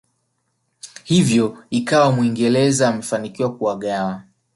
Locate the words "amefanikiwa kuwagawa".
2.89-4.23